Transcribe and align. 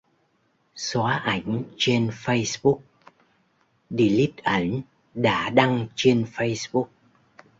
Xoá 0.75 1.17
ảnh 1.19 1.63
trên 1.77 2.07
Facebook, 2.09 2.79
delete 3.89 4.43
ảnh 4.43 4.81
đã 5.13 5.49
đăng 5.49 5.87
trên 5.95 6.23
Facebook 6.35 6.87